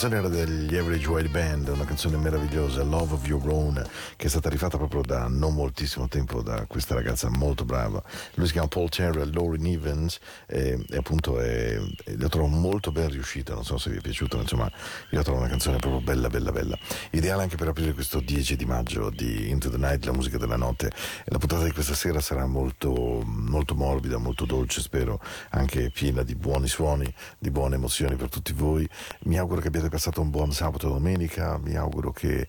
[0.00, 3.86] canzone era degli Average White Band, una canzone meravigliosa, Love of Your Own,
[4.16, 8.02] che è stata rifatta proprio da non moltissimo tempo da questa ragazza molto brava.
[8.36, 11.78] Lui si chiama Paul Terrell, Lauren Evans, e, e appunto è,
[12.16, 14.72] la trovo molto ben riuscita, non so se vi è piaciuta, ma insomma
[15.10, 16.78] io la trovo una canzone proprio bella, bella, bella.
[17.10, 20.56] Ideale anche per aprire questo 10 di maggio di Into the Night, la musica della
[20.56, 20.86] notte.
[20.86, 25.20] E la puntata di questa sera sarà molto, molto morbida, molto dolce, spero,
[25.50, 28.88] anche piena di buoni suoni, di buone emozioni per tutti voi.
[29.24, 32.48] Mi auguro che abbiate passato un buon sabato e domenica, mi auguro che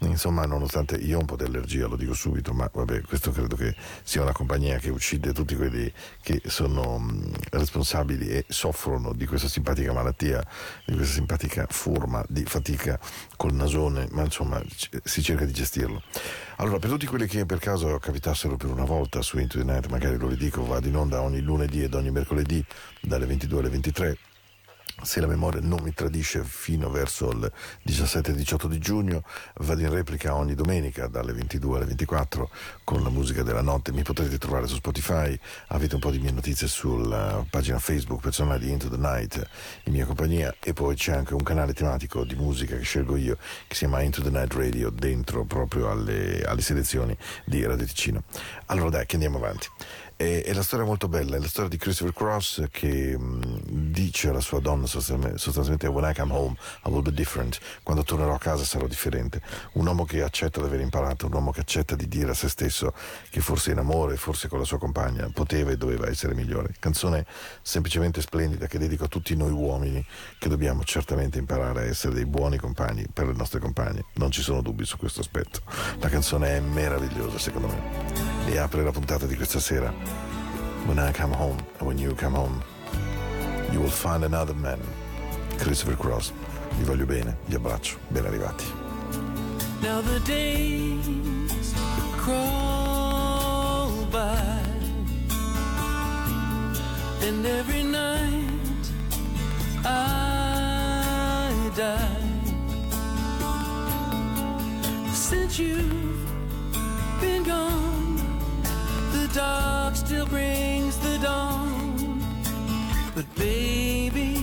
[0.00, 3.56] Insomma, nonostante io ho un po' di allergia, lo dico subito, ma vabbè, questo credo
[3.56, 3.74] che
[4.04, 5.92] sia una compagnia che uccide tutti quelli
[6.22, 10.40] che sono mh, responsabili e soffrono di questa simpatica malattia,
[10.84, 12.98] di questa simpatica forma di fatica
[13.36, 14.62] col nasone, ma insomma
[15.02, 16.00] si cerca di gestirlo.
[16.58, 19.88] Allora, per tutti quelli che per caso capitassero per una volta su Into the Night,
[19.88, 22.64] magari lo ridico, vado in onda ogni lunedì ed ogni mercoledì
[23.00, 24.18] dalle 22 alle 23
[25.02, 27.52] se la memoria non mi tradisce fino verso il
[27.86, 29.22] 17-18 di giugno
[29.58, 32.50] vado in replica ogni domenica dalle 22 alle 24
[32.84, 33.92] con la musica della notte.
[33.92, 38.58] Mi potrete trovare su Spotify avete un po' di mie notizie sulla pagina Facebook personale
[38.58, 39.48] di Into the Night
[39.84, 43.36] in mia compagnia e poi c'è anche un canale tematico di musica che scelgo io
[43.66, 48.24] che si chiama Into the Night Radio dentro proprio alle, alle selezioni di Radio Ticino.
[48.66, 49.68] Allora dai che andiamo avanti
[50.18, 54.30] è, è, la storia molto bella, è la storia di Christopher Cross che mh, dice
[54.30, 56.56] alla sua donna sostanzialmente When I come home
[56.86, 59.40] I will be different, quando tornerò a casa sarò differente.
[59.74, 62.48] Un uomo che accetta di aver imparato, un uomo che accetta di dire a se
[62.48, 62.92] stesso
[63.30, 66.74] che forse in amore, forse con la sua compagna, poteva e doveva essere migliore.
[66.80, 67.24] Canzone
[67.62, 70.04] semplicemente splendida che dedico a tutti noi uomini
[70.40, 74.06] che dobbiamo certamente imparare a essere dei buoni compagni per le nostre compagne.
[74.14, 75.60] Non ci sono dubbi su questo aspetto.
[76.00, 80.07] La canzone è meravigliosa secondo me e apre la puntata di questa sera.
[80.86, 82.62] When I come home and when you come home,
[83.72, 84.80] you will find another man.
[85.58, 86.32] Christopher Cross.
[86.78, 88.64] Vi voglio bene, vi abbraccio, ben arrivati.
[89.80, 91.74] Now the days
[92.16, 94.62] crawl by
[97.22, 98.92] and every night
[99.84, 102.28] I die
[105.12, 106.26] since you've
[107.20, 107.97] been gone
[109.38, 112.20] dark still brings the dawn
[113.14, 114.34] but baby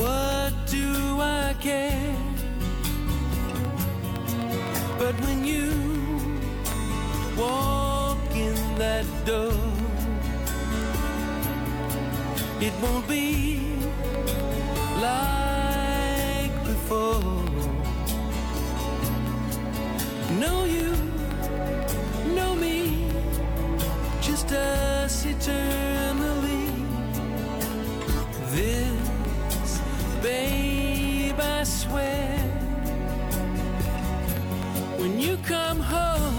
[0.00, 2.16] what do I care
[4.98, 5.70] but when you
[7.36, 9.52] walk in that door,
[12.60, 13.60] it won't be
[15.00, 17.44] like before.
[20.40, 20.94] Know you,
[24.56, 26.70] us eternally.
[28.54, 29.80] This,
[30.22, 32.38] babe, I swear
[34.98, 36.34] when you come home,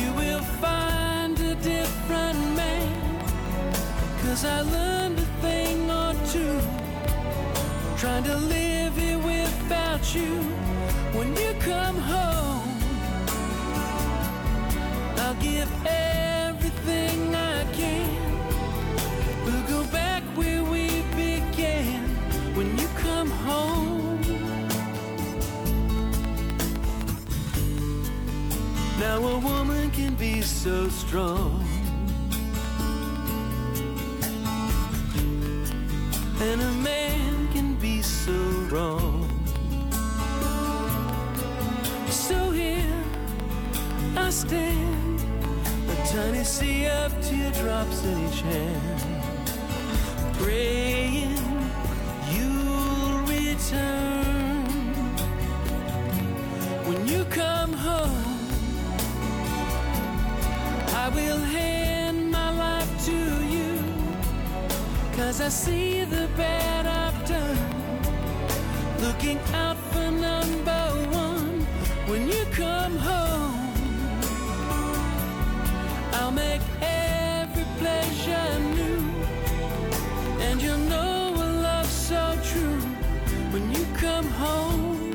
[0.00, 2.92] you will find a different man.
[4.22, 6.60] Cause I learned a thing or two
[7.96, 10.34] trying to live here without you.
[11.16, 12.45] When you come home,
[30.26, 31.64] be so strong.
[36.40, 38.38] And a man can be so
[38.72, 39.28] wrong.
[42.08, 43.02] So here
[44.16, 45.20] I stand,
[45.92, 49.00] a tiny sea of teardrops in each hand,
[50.40, 51.36] praying
[52.32, 54.64] you'll return.
[56.88, 58.25] When you come home,
[61.06, 63.18] I will hand my life to
[63.54, 63.78] you.
[65.16, 67.58] Cause I see the bad I've done.
[69.00, 70.82] Looking out for number
[71.24, 71.60] one.
[72.10, 73.72] When you come home,
[76.14, 78.98] I'll make every pleasure new.
[80.40, 82.80] And you'll know a love so true.
[83.52, 85.14] When you come home,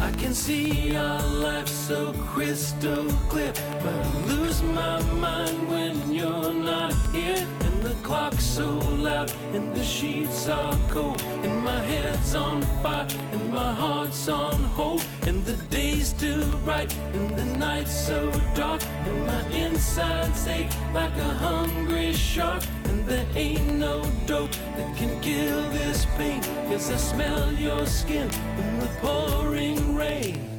[0.00, 3.50] I can see our life so crystal clear.
[3.82, 7.46] But I lose my mind when you're not here.
[7.66, 8.68] And the clock's so
[9.06, 11.22] loud, and the sheets are cold.
[11.44, 15.02] And my head's on fire, and my heart's on hold.
[15.26, 18.82] And the day's too bright, and the night's so dark.
[19.06, 22.62] And my insides ache like a hungry shark.
[22.84, 26.42] And there ain't no dope that can kill this pain.
[26.68, 28.28] Cause I smell your skin
[28.58, 30.55] in the pouring rain.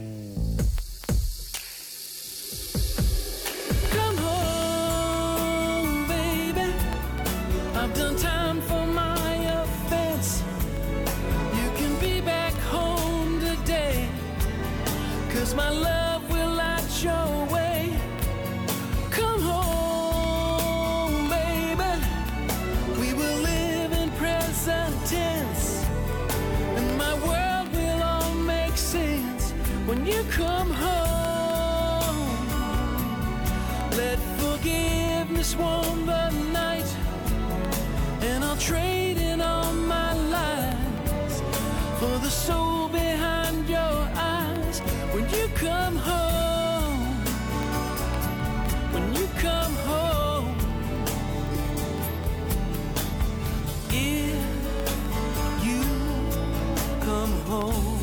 [38.60, 41.42] In all my lies
[42.00, 43.78] for the soul behind your
[44.16, 44.80] eyes
[45.14, 47.00] when you come home.
[48.92, 50.58] When you come home.
[53.92, 54.44] If
[55.64, 55.84] you
[57.02, 58.00] come home.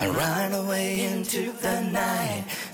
[0.00, 2.44] I run away into the night.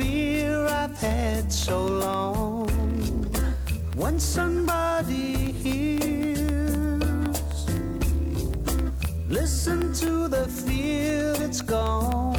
[0.00, 2.68] Fear I've had so long.
[3.94, 7.02] When somebody hears,
[9.28, 12.34] listen to the fear that's gone.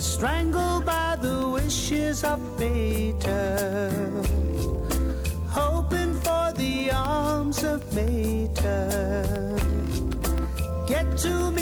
[0.00, 3.90] Strangled by the wishes of Mater
[5.48, 9.56] hoping for the arms of Mater.
[10.86, 11.59] Get to meet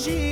[0.00, 0.29] fugir.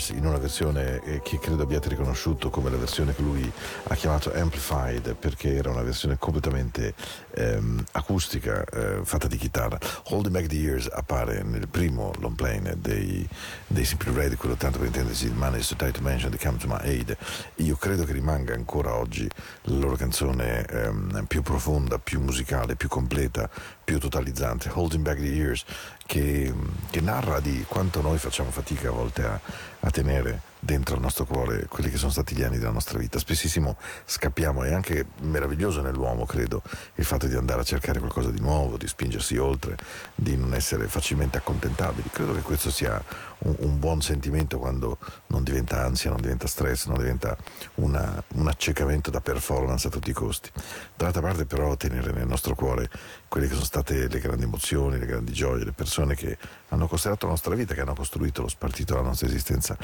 [0.00, 3.50] The Ears in una versione eh, che credo abbiate riconosciuto come la versione che lui
[3.84, 6.94] ha chiamato Amplified perché era una versione completamente
[7.34, 9.78] ehm, acustica eh, fatta di chitarra.
[10.04, 13.28] Holding Back the Ears appare nel primo long plane dei,
[13.66, 16.58] dei Simple Red, quello tanto per intendersi il is so tight to mention, The Come
[16.58, 17.16] to My Aid.
[17.56, 19.28] Io credo che rimanga ancora oggi
[19.62, 23.50] la loro canzone ehm, più profonda, più musicale, più completa,
[23.84, 24.70] più totalizzante.
[24.72, 25.64] Holding Back the Ears
[26.10, 26.52] che,
[26.90, 29.40] che narra di quanto noi facciamo fatica a volte a,
[29.78, 33.18] a tenere dentro il nostro cuore quelli che sono stati gli anni della nostra vita.
[33.18, 36.62] Spessissimo scappiamo, è anche meraviglioso nell'uomo, credo,
[36.94, 39.76] il fatto di andare a cercare qualcosa di nuovo, di spingersi oltre,
[40.14, 42.08] di non essere facilmente accontentabili.
[42.12, 43.02] Credo che questo sia
[43.38, 47.36] un, un buon sentimento quando non diventa ansia, non diventa stress, non diventa
[47.76, 50.50] una, un accecamento da performance a tutti i costi.
[50.94, 52.88] D'altra parte però tenere nel nostro cuore
[53.26, 57.26] quelle che sono state le grandi emozioni, le grandi gioie, le persone che hanno costellato
[57.26, 59.76] la nostra vita, che hanno costruito lo spartito della nostra esistenza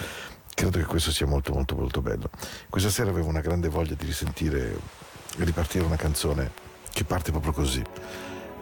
[0.56, 2.30] credo che questo sia molto molto molto bello.
[2.71, 4.73] Questa sera avevo una grande voglia di risentire
[5.38, 6.50] e ripartire una canzone
[6.90, 7.84] che parte proprio così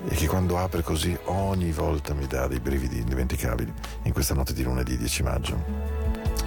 [0.08, 4.52] e che quando apre così ogni volta mi dà dei brividi indimenticabili in questa notte
[4.52, 5.64] di lunedì 10 maggio.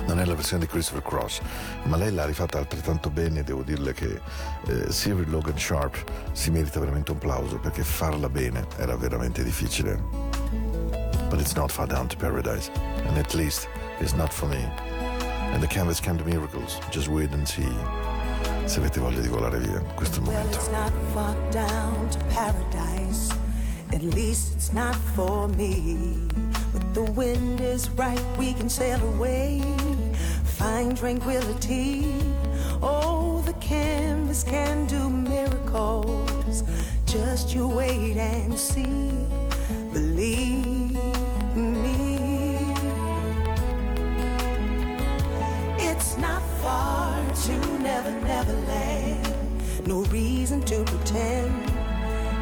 [0.05, 1.39] Non è la versione di Christopher Cross,
[1.83, 4.19] ma lei l'ha rifatta altrettanto bene, devo dirle che
[4.65, 9.95] eh, Cyril Logan Sharp si merita veramente un plauso perché farla bene era veramente difficile.
[11.29, 12.69] But it's not far down to paradise,
[13.05, 14.96] and at least it's not for me.
[15.53, 16.79] And the canvas can do miracles.
[16.91, 17.71] Just wait and see.
[18.65, 20.57] Se avete voglia di volare via, questo è il momento.
[20.57, 23.31] Well, it's not far down to paradise.
[23.93, 26.27] At least it's not for me.
[26.73, 29.61] But the wind is right, we can sail away.
[30.43, 32.13] Find tranquility.
[32.81, 36.63] Oh, the canvas can do miracles.
[37.05, 39.11] Just you wait and see.
[39.93, 40.86] Believe
[45.97, 49.87] It's not far to Never Never Land.
[49.87, 51.69] No reason to pretend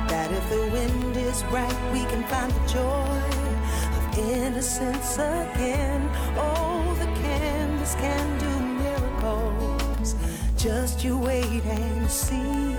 [0.09, 3.21] that if the wind is right, we can find the joy
[3.97, 6.01] of innocence again.
[6.35, 8.51] Oh, the canvas can do
[8.83, 10.15] miracles.
[10.57, 12.75] Just you wait and see.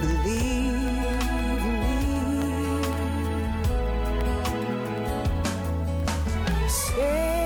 [0.00, 0.74] Believe
[1.78, 2.10] me.
[6.68, 7.39] Sailing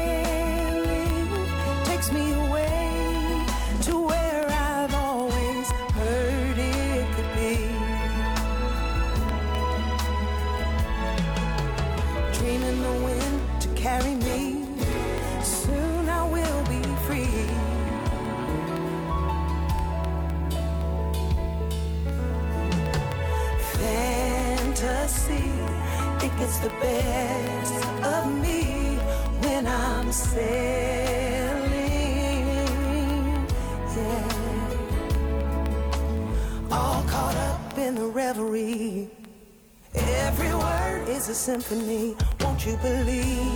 [41.65, 42.15] symphony.
[42.41, 43.54] Won't you believe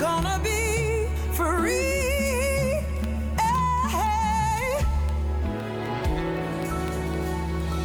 [0.00, 2.80] gonna be free.
[3.94, 4.84] Hey.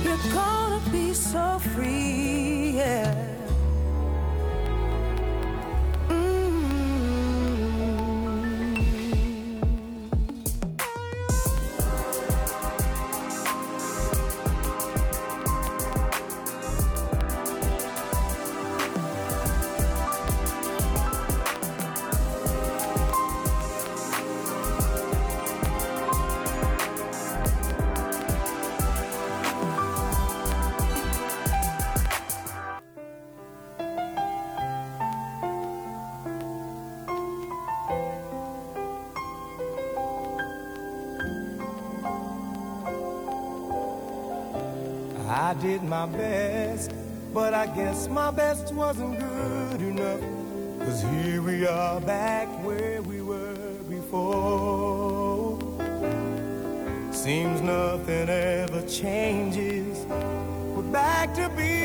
[0.02, 2.05] You're gonna be so free.
[45.62, 46.92] did my best,
[47.34, 50.22] but I guess my best wasn't good enough.
[50.80, 53.56] Cause here we are back where we were
[53.90, 55.58] before.
[57.12, 60.06] Seems nothing ever changes.
[60.76, 61.85] We're back to being.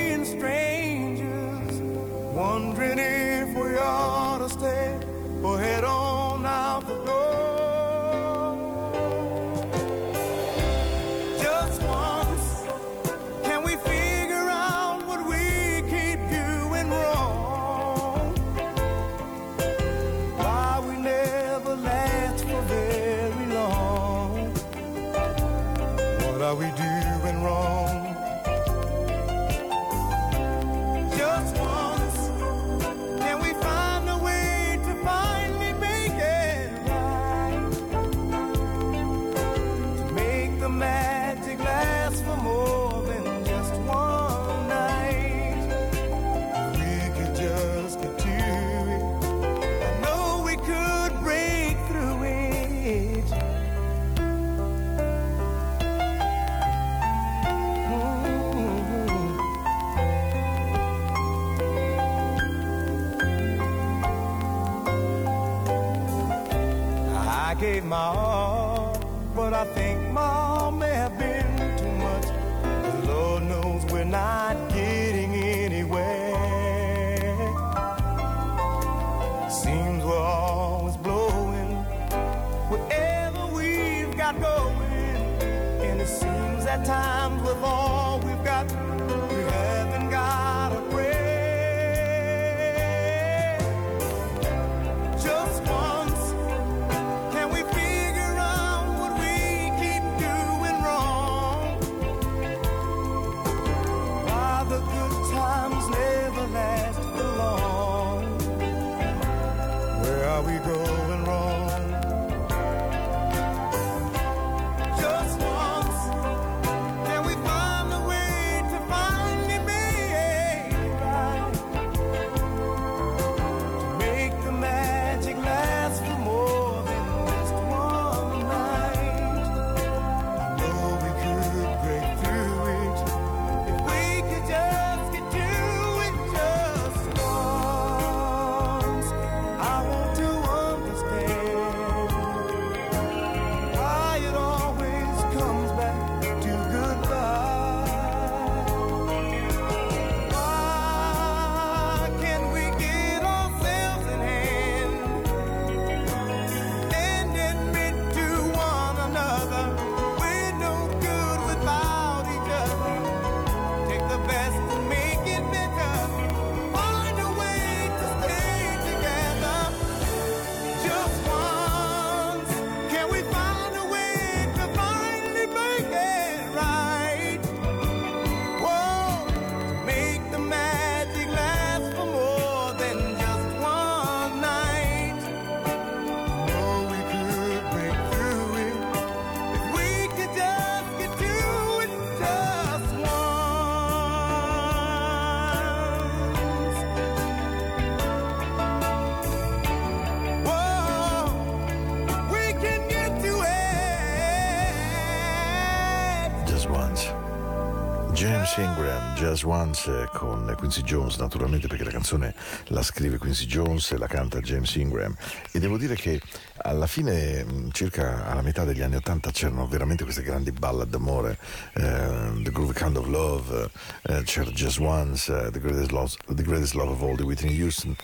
[208.50, 212.34] British Ingram, Just Once eh, con Quincy Jones naturalmente perché la canzone
[212.68, 215.14] la scrive Quincy Jones e la canta James Ingram.
[215.52, 216.20] E devo dire che
[216.56, 221.38] alla fine mm, circa alla metà degli anni 80 c'erano veramente queste grandi ballad d'amore
[221.74, 223.70] uh, The Groove Kind of Love
[224.02, 227.56] uh, c'era Just Once uh, the, greatest love, the Greatest Love of All di Whitney
[227.60, 227.94] Houston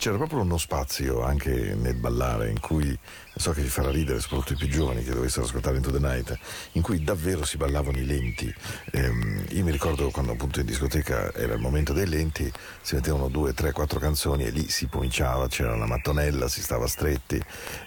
[0.00, 2.98] c'era proprio uno spazio anche nel ballare in cui
[3.36, 6.38] so che vi farà ridere soprattutto i più giovani che dovessero ascoltare Into the Night
[6.72, 8.52] in cui davvero si ballavano i lenti.
[8.92, 13.28] Ehm, io mi ricordo quando appunto in discoteca era il momento dei lenti si mettevano
[13.28, 17.38] due, tre, quattro canzoni e lì si cominciava c'era una mattonella, si stava stretti.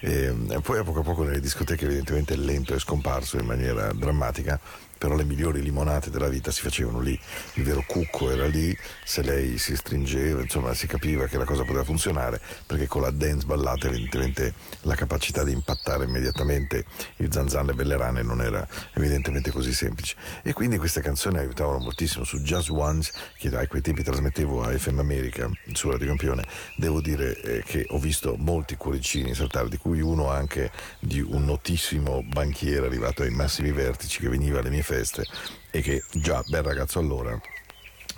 [0.02, 3.46] Ehm, e poi a poco a poco nelle discoteche evidentemente il lento è scomparso in
[3.46, 4.60] maniera drammatica
[5.04, 7.12] però le migliori limonate della vita si facevano lì,
[7.56, 11.62] il vero cucco era lì, se lei si stringeva, insomma si capiva che la cosa
[11.62, 16.86] poteva funzionare, perché con la dance ballata evidentemente la capacità di impattare immediatamente
[17.16, 20.16] il zanzan e belle rane non era evidentemente così semplice.
[20.42, 24.70] E quindi queste canzoni aiutavano moltissimo su Just Once, che a quei tempi trasmettevo a
[24.70, 29.76] FM America su Radio Campione, devo dire eh, che ho visto molti cuoricini saltare, di
[29.76, 34.80] cui uno anche di un notissimo banchiere arrivato ai massimi vertici che veniva alle mie
[34.80, 35.26] feste feste
[35.70, 37.38] e che già bel ragazzo allora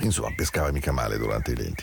[0.00, 1.82] insomma pescava mica male durante i lenti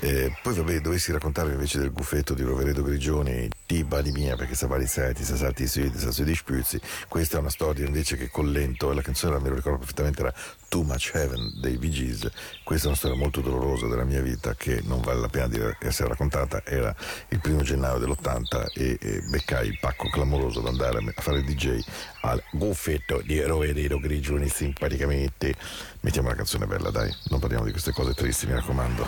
[0.00, 4.54] eh, poi vabbè dovessi raccontare invece del buffetto di Roveredo Grigioni ti bali mia perché
[4.54, 8.52] sa balizzati sa salti sui sa sui dispuzzi questa è una storia invece che con
[8.52, 10.34] lento e la canzone me lo ricordo perfettamente era
[10.68, 12.28] Too Much Heaven dei Bee Gees.
[12.62, 15.60] Questa è una storia molto dolorosa della mia vita che non vale la pena di
[15.80, 16.62] essere raccontata.
[16.64, 16.94] Era
[17.28, 21.44] il primo gennaio dell'80 e, e beccai il pacco clamoroso ad andare a fare il
[21.44, 21.80] DJ
[22.22, 25.54] al buffetto di Roveredo Grigioni simpaticamente.
[26.00, 27.14] Mettiamo una canzone bella dai.
[27.24, 29.06] Non parliamo di queste cose tristi mi raccomando.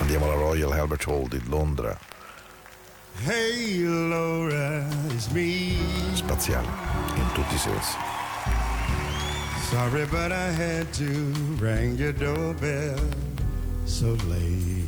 [0.00, 1.98] Andiamo alla Royal Albert Hall di Londra.
[3.26, 5.76] Hey Laura, it's me.
[6.14, 6.66] spaziale
[7.14, 8.23] in tutti i sensi
[9.74, 11.10] Sorry, but I had to
[11.58, 12.96] ring your doorbell
[13.86, 14.84] so late.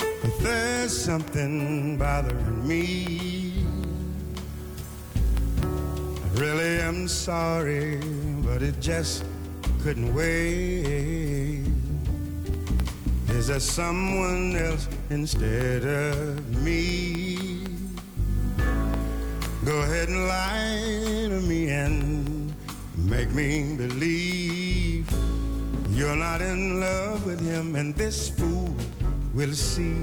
[0.00, 3.64] If there's something bothering me,
[5.54, 8.00] I really am sorry,
[8.42, 9.24] but it just
[9.84, 11.62] couldn't wait.
[13.28, 17.68] Is there someone else instead of me?
[19.64, 22.33] Go ahead and lie to me and
[23.04, 25.06] make me believe
[25.90, 28.74] you're not in love with him, and this fool
[29.34, 30.02] will see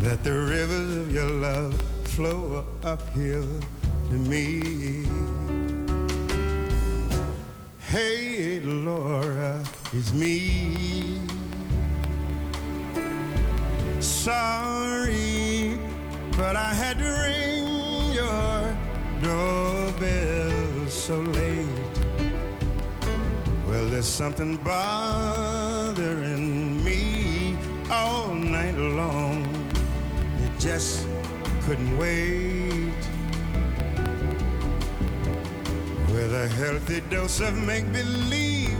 [0.00, 3.46] that the rivers of your love flow uphill
[4.10, 5.06] to me.
[7.80, 11.20] Hey, Laura, it's me.
[14.00, 15.78] Sorry,
[16.36, 18.76] but I had to ring your
[19.22, 21.71] doorbell so late.
[23.92, 26.02] There's something bothering
[26.82, 27.58] me
[27.90, 29.44] all night long.
[30.42, 31.06] It just
[31.60, 32.94] couldn't wait.
[36.10, 38.78] With a healthy dose of make believe.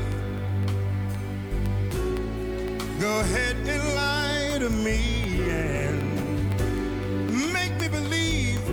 [2.98, 6.01] Go ahead and lie to me and
[7.53, 8.64] make me believe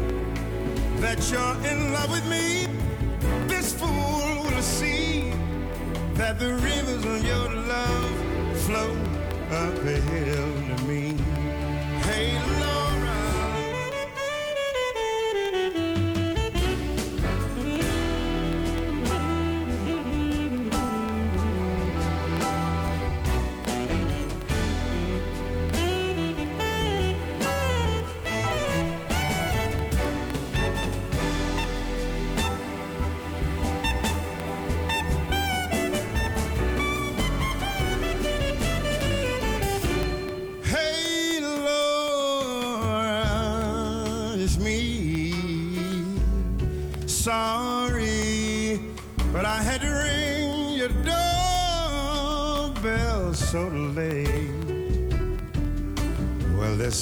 [1.02, 2.79] that you're in love with me.
[6.20, 8.92] That the rivers of your love flow
[9.52, 11.16] up a hill to me.
[12.04, 12.59] Hey,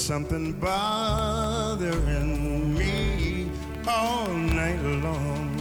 [0.07, 1.93] something bothering
[2.77, 3.51] me
[3.85, 5.51] all night long.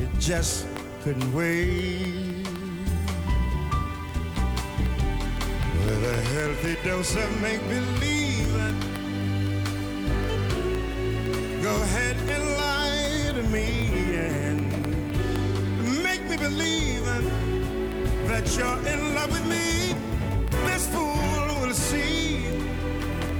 [0.00, 0.66] It just
[1.02, 2.46] couldn't wait.
[5.84, 8.54] With a healthy dose of make believe.
[11.62, 13.68] Go ahead and lie to me
[14.16, 14.72] and
[16.02, 17.04] make me believe
[18.30, 19.94] that you're in love with me.
[20.64, 22.55] This fool will see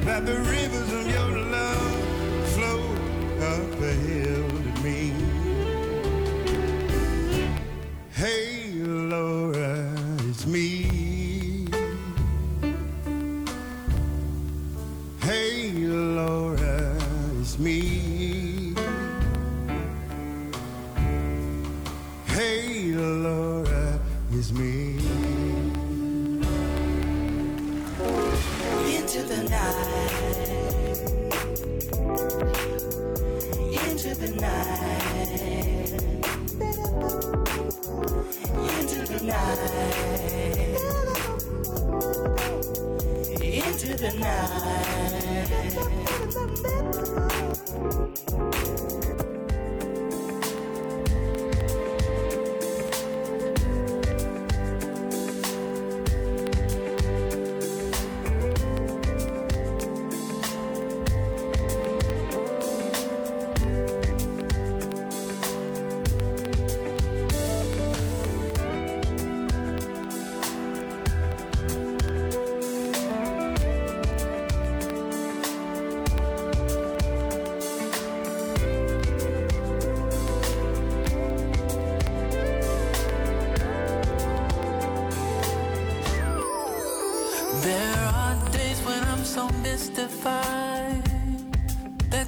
[0.06, 2.80] that the rivers of your love flow
[3.40, 4.45] up a hill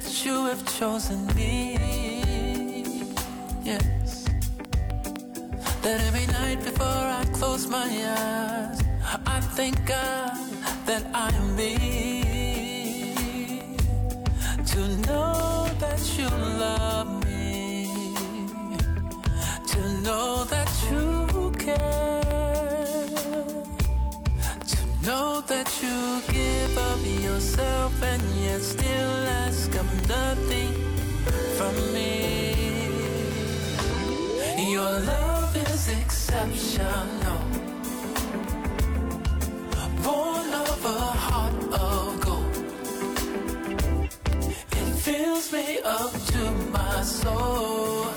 [0.09, 1.77] that you have chosen me.
[3.63, 4.25] Yes.
[5.83, 8.81] That every night before I close my eyes,
[9.27, 10.35] I thank God
[10.87, 11.75] that I am me.
[14.73, 16.29] To know that you
[16.65, 18.15] love me,
[19.67, 22.28] to know that you care
[25.05, 30.73] know that you give up yourself and yet still ask of nothing
[31.57, 32.55] from me.
[34.71, 37.39] Your love is exceptional,
[40.03, 42.55] born of a heart of gold.
[44.71, 48.08] It fills me up to my soul.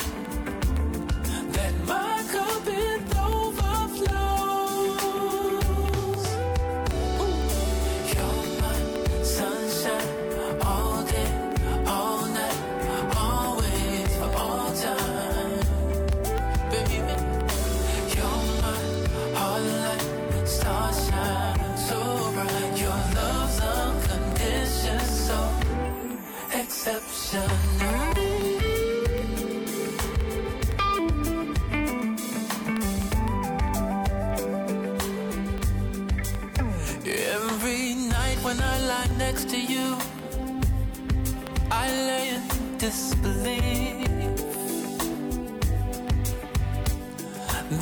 [42.83, 44.09] Disbelief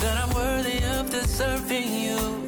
[0.01, 2.45] that I'm worthy of deserving you,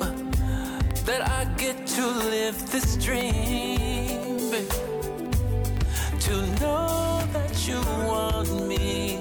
[1.08, 4.52] that I get to live this dream.
[6.28, 9.16] To know that you want me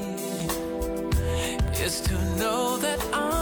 [1.80, 3.41] is to know that I'm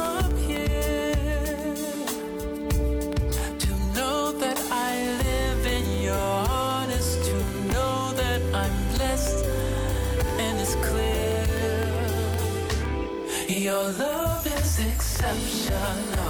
[13.89, 16.30] love is exceptional.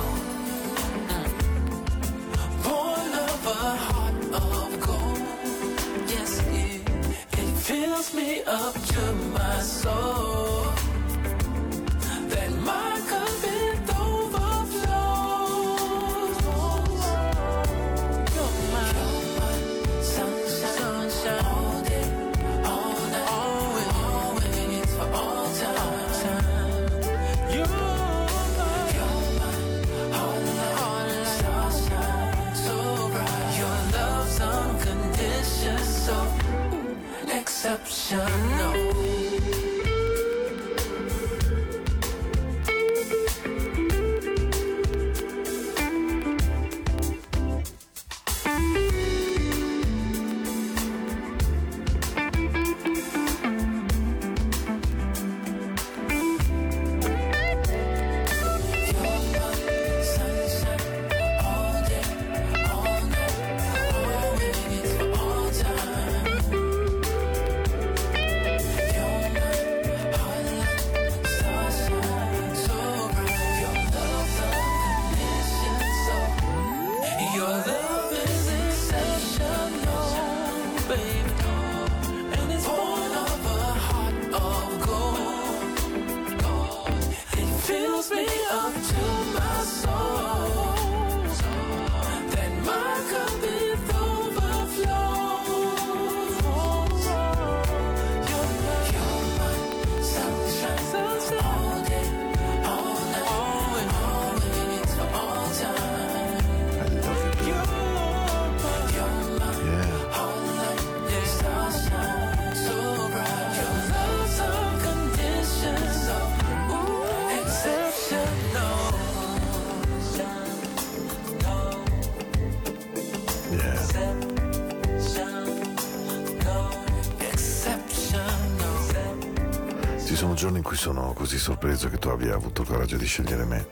[131.40, 133.66] Sorpreso che tu abbia avuto il coraggio di scegliere me,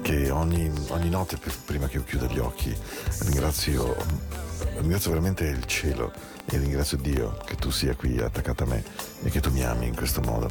[0.00, 2.74] che ogni, ogni notte prima che io chiuda gli occhi
[3.20, 3.94] ringrazio,
[4.78, 6.10] ringrazio veramente il cielo
[6.46, 8.82] e ringrazio Dio che tu sia qui attaccata a me
[9.22, 10.50] e che tu mi ami in questo modo.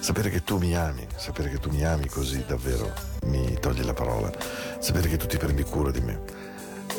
[0.00, 2.92] Sapere che tu mi ami, sapere che tu mi ami così davvero
[3.26, 4.32] mi toglie la parola,
[4.80, 6.48] sapere che tu ti prendi cura di me.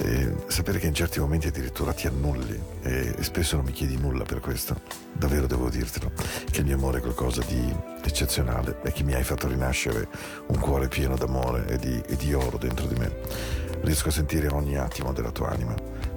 [0.03, 3.97] E sapere che in certi momenti addirittura ti annulli e, e spesso non mi chiedi
[3.99, 4.81] nulla per questo,
[5.13, 6.11] davvero devo dirtelo,
[6.49, 7.71] che il mio amore è qualcosa di
[8.03, 10.07] eccezionale e che mi hai fatto rinascere
[10.47, 13.15] un cuore pieno d'amore e di, e di oro dentro di me.
[13.81, 15.75] Riesco a sentire ogni attimo della tua anima.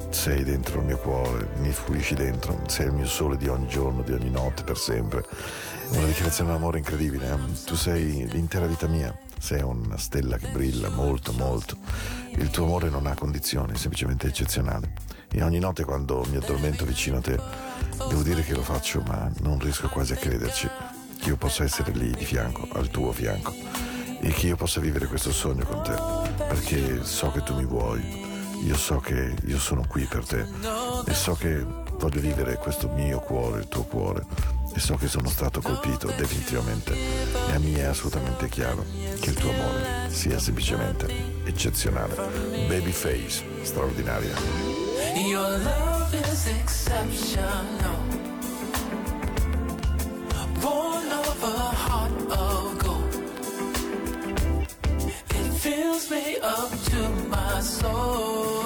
[0.08, 4.00] Sei dentro il mio cuore, mi fluisci dentro, sei il mio sole di ogni giorno,
[4.02, 5.24] di ogni notte, per sempre.
[5.90, 7.30] Una dichiarazione d'amore incredibile.
[7.30, 7.64] eh.
[7.64, 9.14] Tu sei l'intera vita mia,
[9.44, 11.76] sei una stella che brilla molto, molto.
[12.36, 14.94] Il tuo amore non ha condizioni, è semplicemente eccezionale.
[15.30, 17.38] E ogni notte quando mi addormento vicino a te,
[18.08, 20.66] devo dire che lo faccio, ma non riesco quasi a crederci.
[21.20, 23.52] Che io possa essere lì di fianco, al tuo fianco,
[24.18, 25.94] e che io possa vivere questo sogno con te,
[26.38, 28.02] perché so che tu mi vuoi,
[28.64, 30.46] io so che io sono qui per te.
[31.04, 31.62] E so che
[31.98, 34.24] voglio vivere questo mio cuore, il tuo cuore,
[34.74, 38.84] e so che sono stato colpito definitivamente e a me è assolutamente chiaro
[39.20, 41.06] che il tuo amore sia semplicemente
[41.44, 42.14] eccezionale.
[42.66, 44.34] Babyface, straordinaria.
[45.14, 48.02] Your love is exceptional.
[50.60, 53.14] Born of a heart of gold.
[55.30, 58.63] It fills me up to my soul.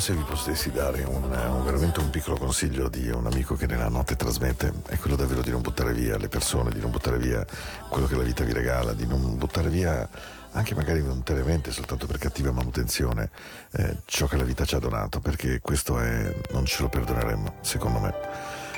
[0.00, 3.88] Se vi potessi dare un, un- veramente un piccolo consiglio di un amico che nella
[3.88, 7.44] notte trasmette è quello davvero di non buttare via le persone, di non buttare via
[7.88, 10.08] quello che la vita vi regala, di non buttare via
[10.52, 13.30] anche magari volontariamente soltanto per cattiva manutenzione
[13.72, 17.56] eh, ciò che la vita ci ha donato perché questo è non ce lo perdoneremmo
[17.60, 18.14] secondo me.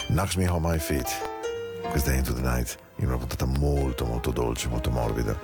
[0.08, 1.08] Knocks Me On My Feet.
[1.88, 5.38] Questa è Into the Night in una puntata molto molto dolce molto morbida.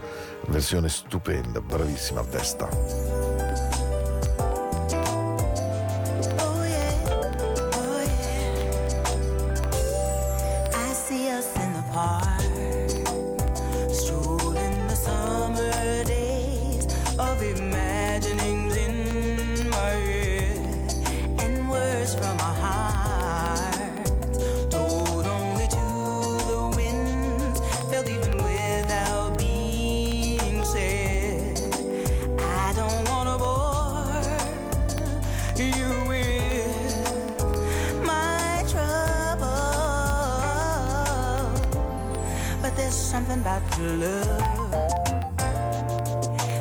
[0.48, 3.67] Versione stupenda bravissima Vesta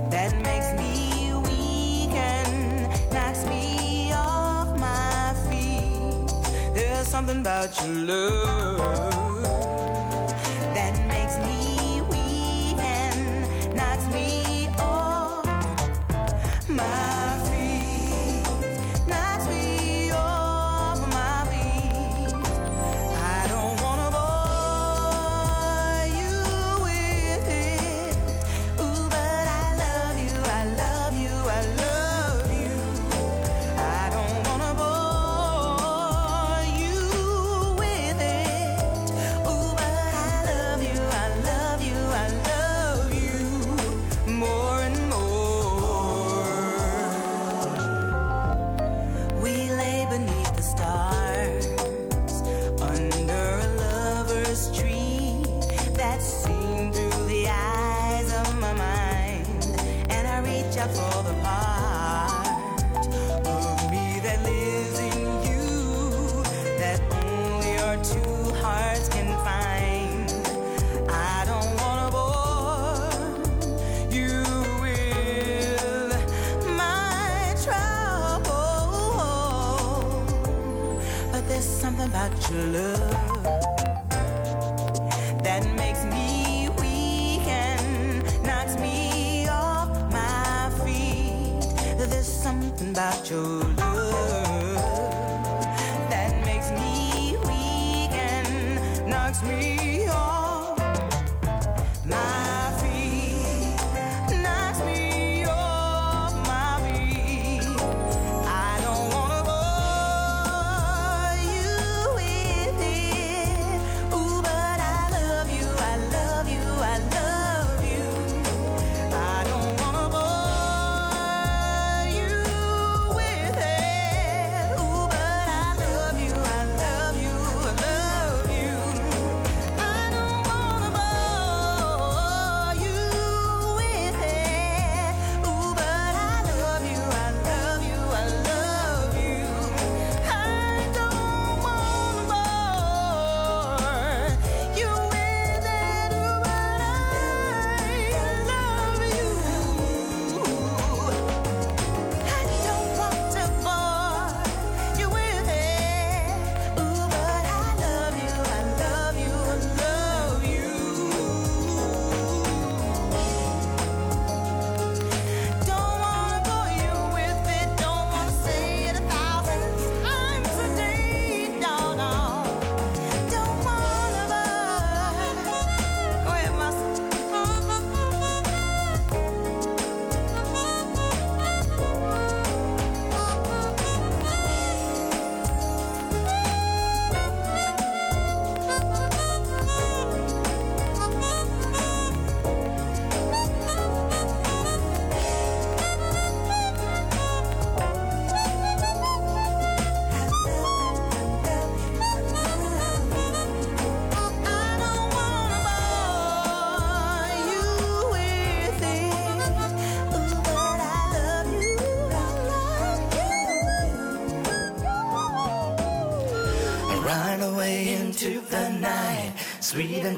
[0.10, 6.32] that makes me weak and knocks me off my feet.
[6.74, 9.44] There's something about your love
[10.74, 11.77] that makes me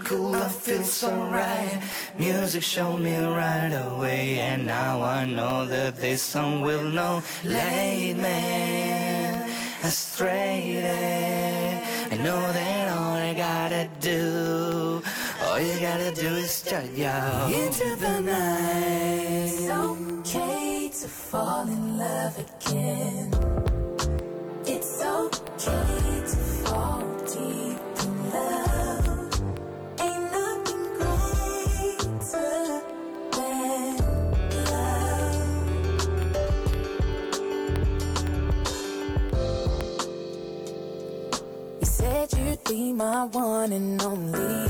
[0.09, 1.79] cool, I feel so right.
[2.17, 7.21] Music showed me right away, and now I know that this song will know.
[7.43, 9.47] Late man,
[9.83, 10.81] astray.
[12.11, 15.03] I know that all I gotta do,
[15.43, 17.13] all you gotta do is turn you
[17.63, 19.53] into the night.
[19.53, 23.29] It's okay to fall in love again.
[24.65, 25.98] It's okay
[42.69, 44.69] be my one and only.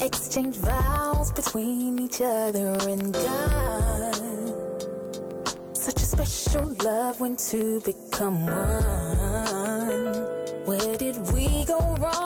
[0.00, 4.12] Exchange vows between each other and I.
[5.74, 10.14] Such a special love when two become one.
[10.64, 12.25] Where did we go wrong?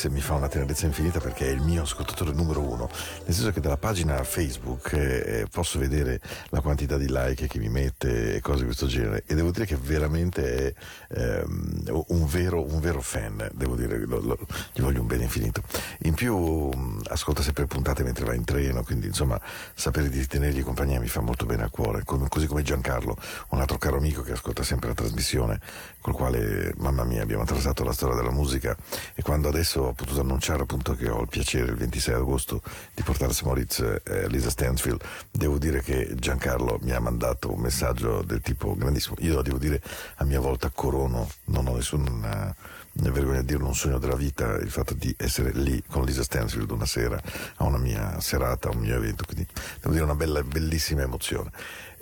[0.00, 2.88] Alex mi fa una tenerezza infinita perché è il mio ascoltatore numero uno,
[3.24, 7.68] nel senso che dalla pagina Facebook eh, posso vedere la quantità di like che mi
[7.68, 10.74] mette e cose di questo genere e devo dire che veramente è
[11.18, 14.38] ehm, un, vero, un vero fan, devo dire, lo- lo-
[14.72, 15.62] gli voglio un bene infinito.
[16.02, 19.40] In più mh, ascolta sempre puntate mentre va in treno, quindi insomma
[19.74, 23.16] sapere di tenergli compagnia mi fa molto bene al cuore, come- così come Giancarlo,
[23.48, 25.60] un altro caro amico che ascolta sempre la trasmissione,
[26.00, 28.76] col quale, mamma mia, abbiamo attraversato la storia della musica
[29.14, 32.62] e quando adesso ho potuto annunciare appunto che ho il piacere il 26 agosto
[32.94, 33.42] di portare a St.
[33.42, 35.02] Moritz eh, Lisa Stansfield,
[35.32, 39.80] devo dire che Giancarlo mi ha mandato un messaggio del tipo grandissimo, io devo dire
[40.16, 42.54] a mia volta corono, non ho nessuna
[42.92, 46.22] ne vergogna a dirlo, un sogno della vita, il fatto di essere lì con Lisa
[46.22, 47.20] Stansfield una sera
[47.56, 49.46] a una mia serata, a un mio evento, quindi
[49.80, 51.50] devo dire una bella, bellissima emozione.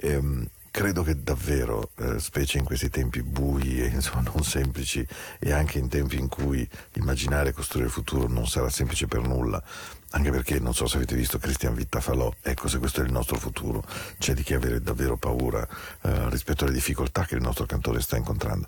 [0.00, 5.06] Ehm, credo che davvero, eh, specie in questi tempi bui e insomma non semplici
[5.38, 9.20] e anche in tempi in cui immaginare e costruire il futuro non sarà semplice per
[9.20, 9.62] nulla,
[10.10, 13.12] anche perché non so se avete visto Christian Vitta falò, ecco se questo è il
[13.12, 13.84] nostro futuro,
[14.18, 15.66] c'è di che avere davvero paura
[16.02, 18.66] eh, rispetto alle difficoltà che il nostro cantore sta incontrando.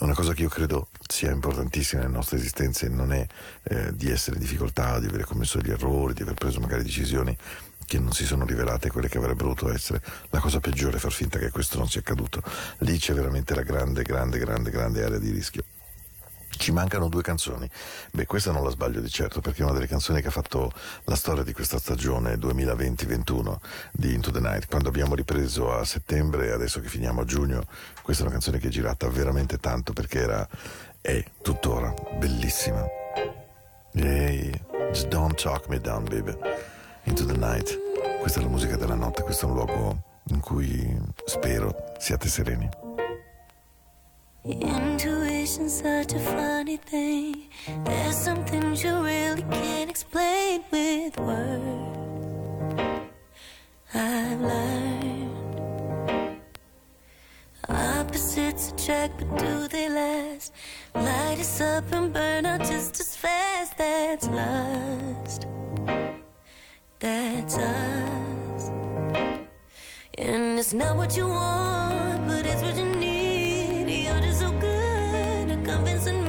[0.00, 3.24] Una cosa che io credo sia importantissima nelle nostre esistenze non è
[3.64, 7.36] eh, di essere in difficoltà, di aver commesso degli errori, di aver preso magari decisioni
[7.86, 10.02] che non si sono rivelate quelle che avrebbero dovuto essere.
[10.30, 12.42] La cosa peggiore è far finta che questo non sia accaduto.
[12.78, 15.62] Lì c'è veramente la grande, grande, grande, grande area di rischio.
[16.56, 17.68] Ci mancano due canzoni.
[18.12, 20.72] Beh, questa non la sbaglio di certo perché è una delle canzoni che ha fatto
[21.04, 23.56] la storia di questa stagione 2020-21
[23.92, 24.66] di Into the Night.
[24.68, 27.64] Quando abbiamo ripreso a settembre, adesso che finiamo a giugno,
[28.02, 30.48] questa è una canzone che è girata veramente tanto perché era,
[31.00, 32.84] è tuttora bellissima.
[33.94, 34.50] Hey,
[34.90, 36.36] just don't talk me down, baby.
[37.04, 37.78] Into the Night.
[38.20, 42.81] Questa è la musica della notte, questo è un luogo in cui spero siate sereni.
[44.44, 47.48] Intuition's such a funny thing.
[47.84, 52.58] There's some things you really can't explain with words.
[53.94, 56.40] I've learned
[57.68, 60.52] opposites attract, but do they last?
[60.96, 63.78] Light us up and burn out just as fast.
[63.78, 65.46] That's lust.
[66.98, 68.70] That's us.
[70.18, 71.81] And it's not what you want,
[74.42, 75.50] so good.
[75.52, 76.21] At convincing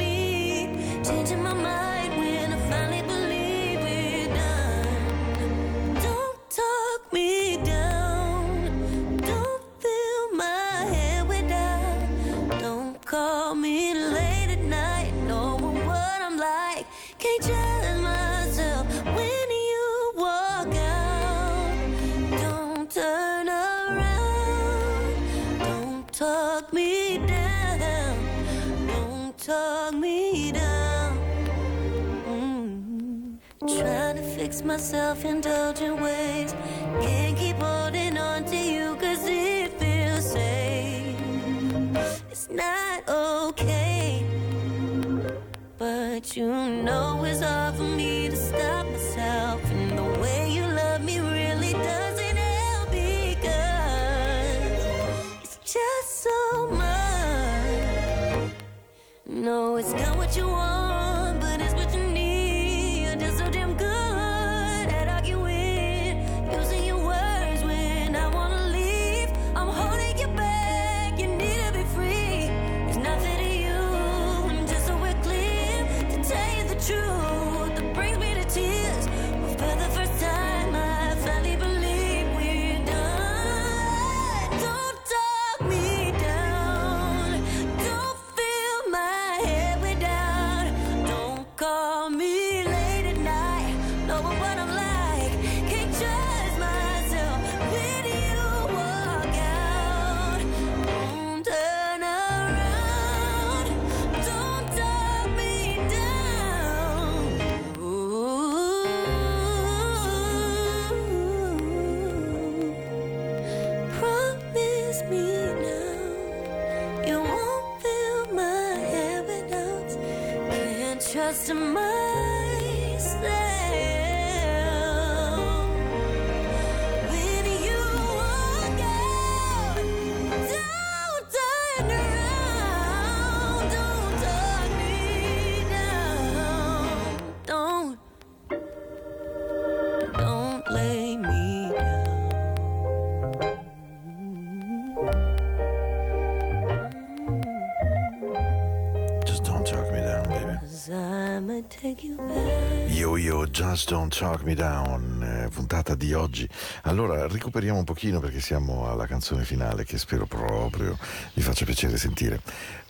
[153.54, 156.50] Just Don't Talk Me Down, eh, puntata di oggi.
[156.86, 160.98] Allora, recuperiamo un pochino perché siamo alla canzone finale che spero proprio
[161.36, 162.42] vi faccia piacere sentire.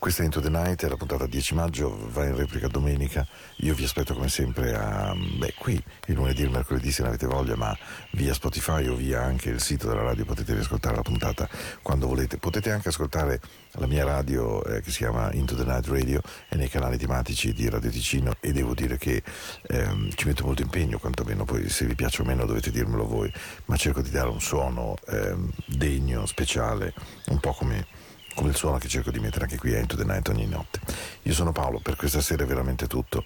[0.04, 3.26] Questa è Into the Night, è la puntata 10 maggio, va in replica domenica.
[3.60, 7.08] Io vi aspetto come sempre a, beh, qui il lunedì e il mercoledì se ne
[7.08, 7.74] avete voglia, ma
[8.12, 11.48] via Spotify o via anche il sito della radio potete riascoltare la puntata
[11.82, 12.38] quando volete.
[12.38, 13.40] Potete anche ascoltare
[13.76, 17.54] la mia radio eh, che si chiama Into the Night Radio e nei canali tematici
[17.54, 19.24] di Radio Ticino e devo dire che
[19.70, 23.32] ehm, ci metto molto impegno, quantomeno poi se vi piace o meno dovete dirmelo voi,
[23.68, 26.94] ma cerco di dare un suono ehm, degno, speciale,
[27.28, 27.88] un po' come,
[28.34, 30.80] come il suono che cerco di mettere anche qui a Into the Night ogni notte.
[31.24, 33.24] Io sono Paolo, per questa sera è veramente tutto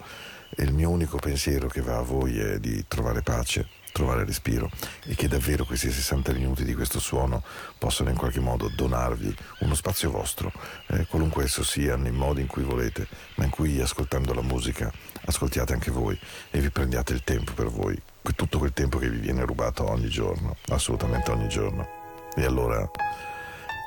[0.49, 4.69] e il mio unico pensiero che va a voi è di trovare pace, trovare respiro
[5.05, 7.43] e che davvero questi 60 minuti di questo suono
[7.77, 10.51] possano in qualche modo donarvi uno spazio vostro,
[10.87, 14.91] eh, qualunque esso sia, nei modi in cui volete, ma in cui ascoltando la musica
[15.25, 16.17] ascoltiate anche voi
[16.51, 17.99] e vi prendiate il tempo per voi,
[18.35, 21.87] tutto quel tempo che vi viene rubato ogni giorno, assolutamente ogni giorno.
[22.35, 22.87] E allora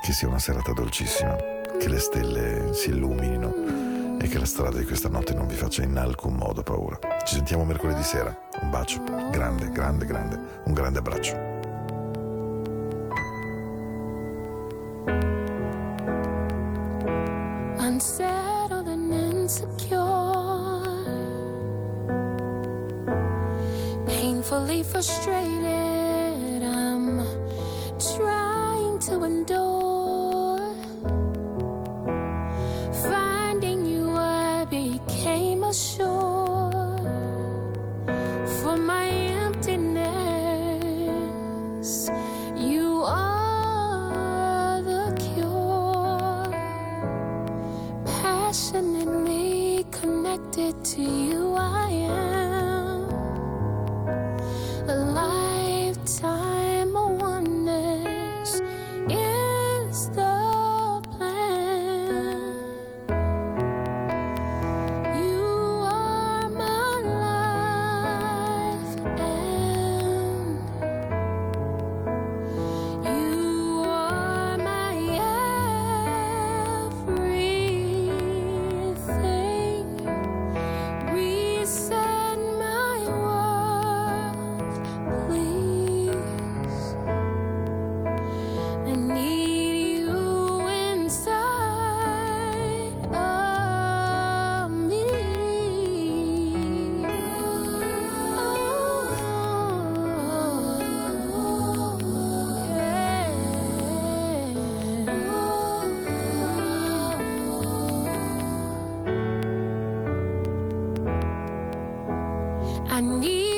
[0.01, 1.35] che sia una serata dolcissima,
[1.79, 5.83] che le stelle si illuminino e che la strada di questa notte non vi faccia
[5.83, 6.97] in alcun modo paura.
[7.23, 8.35] Ci sentiamo mercoledì sera.
[8.61, 11.50] Un bacio, grande, grande, grande, un grande abbraccio.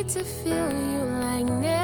[0.10, 1.83] To feel you like never